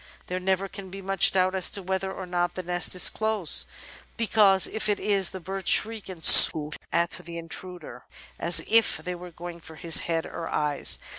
[0.25, 3.67] There never can be much doubt as to whether or not the nest is close,
[4.17, 8.05] because, if it is, the birds shriek and swoop at the intruder,
[8.39, 10.97] as if they were going for his head or eyes.